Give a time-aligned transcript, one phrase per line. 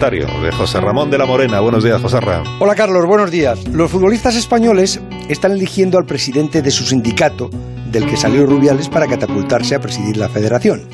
[0.00, 1.60] de José Ramón de la Morena.
[1.60, 2.50] Buenos días, José Ramón.
[2.58, 3.04] Hola, Carlos.
[3.04, 3.68] Buenos días.
[3.68, 7.50] Los futbolistas españoles están eligiendo al presidente de su sindicato,
[7.92, 10.88] del que salió Rubiales, para catapultarse a presidir la federación.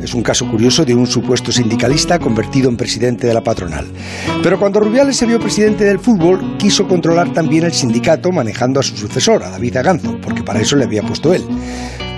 [0.00, 3.88] Es un caso curioso de un supuesto sindicalista convertido en presidente de la patronal.
[4.40, 8.84] Pero cuando Rubiales se vio presidente del fútbol, quiso controlar también el sindicato manejando a
[8.84, 11.44] su sucesor, a David Aganzo, porque para eso le había puesto él.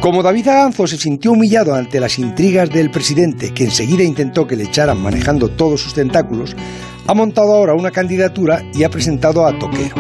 [0.01, 4.55] Como David Aganzo se sintió humillado ante las intrigas del presidente, que enseguida intentó que
[4.55, 6.55] le echaran manejando todos sus tentáculos,
[7.07, 9.97] ha montado ahora una candidatura y ha presentado a Toquero.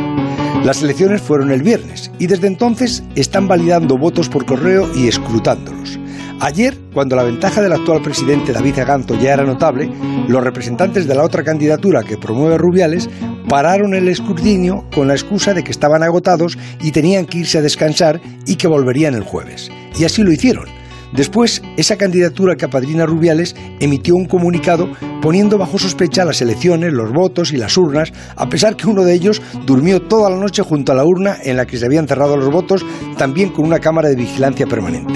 [0.64, 5.98] Las elecciones fueron el viernes y desde entonces están validando votos por correo y escrutándolos.
[6.40, 9.90] Ayer, cuando la ventaja del actual presidente David Aganzo ya era notable,
[10.28, 13.08] los representantes de la otra candidatura que promueve Rubiales
[13.48, 17.62] pararon el escrutinio con la excusa de que estaban agotados y tenían que irse a
[17.62, 19.70] descansar y que volverían el jueves.
[19.98, 20.66] Y así lo hicieron.
[21.12, 24.90] Después, esa candidatura que apadrina Rubiales emitió un comunicado
[25.22, 29.14] poniendo bajo sospecha las elecciones, los votos y las urnas, a pesar que uno de
[29.14, 32.36] ellos durmió toda la noche junto a la urna en la que se habían cerrado
[32.36, 32.84] los votos,
[33.16, 35.14] también con una cámara de vigilancia permanente.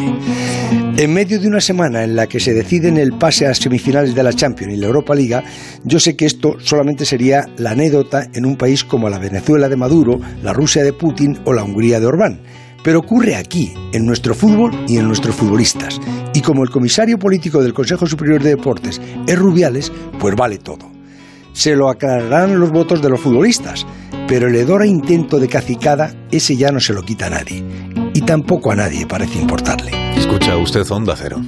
[0.96, 4.22] En medio de una semana en la que se deciden el pase a semifinales de
[4.22, 5.42] la Champions y la Europa Liga,
[5.84, 9.76] yo sé que esto solamente sería la anécdota en un país como la Venezuela de
[9.76, 12.40] Maduro, la Rusia de Putin o la Hungría de Orbán.
[12.82, 16.00] Pero ocurre aquí, en nuestro fútbol y en nuestros futbolistas.
[16.34, 20.90] Y como el comisario político del Consejo Superior de Deportes es Rubiales, pues vale todo.
[21.52, 23.86] Se lo aclararán los votos de los futbolistas,
[24.28, 27.64] pero el hedor intento de cacicada, ese ya no se lo quita a nadie.
[28.14, 29.90] Y tampoco a nadie parece importarle.
[30.16, 31.40] Escucha usted Onda Cero.